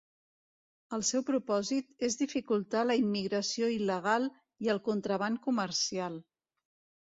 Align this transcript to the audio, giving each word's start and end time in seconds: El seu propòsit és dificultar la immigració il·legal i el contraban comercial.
El 0.95 1.03
seu 1.09 1.23
propòsit 1.27 2.05
és 2.07 2.17
dificultar 2.21 2.83
la 2.89 2.97
immigració 3.03 3.71
il·legal 3.75 4.27
i 4.67 4.75
el 4.77 4.83
contraban 4.91 5.41
comercial. 5.47 6.21